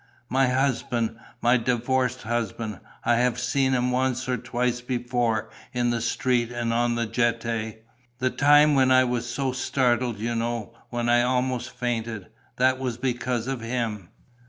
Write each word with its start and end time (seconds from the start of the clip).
My 0.29 0.47
husband. 0.47 1.19
My 1.43 1.57
divorced 1.57 2.23
husband. 2.23 2.79
I 3.03 3.17
had 3.17 3.37
seen 3.37 3.73
him 3.73 3.91
once 3.91 4.27
or 4.27 4.35
twice 4.35 4.81
before, 4.81 5.51
in 5.73 5.91
the 5.91 6.01
street 6.01 6.51
and 6.51 6.73
on 6.73 6.95
the 6.95 7.05
Jetée. 7.05 7.81
The 8.17 8.31
time 8.31 8.73
when 8.73 8.89
I 8.89 9.03
was 9.03 9.29
so 9.29 9.51
startled, 9.51 10.17
you 10.17 10.33
know, 10.33 10.73
when 10.89 11.07
I 11.07 11.21
almost 11.21 11.69
fainted: 11.69 12.29
that 12.55 12.79
was 12.79 12.97
because 12.97 13.45
of 13.45 13.61
him. 13.61 14.09